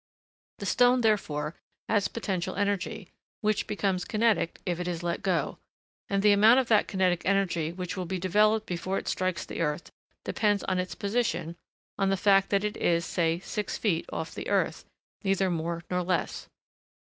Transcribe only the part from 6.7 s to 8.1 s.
kinetic energy which will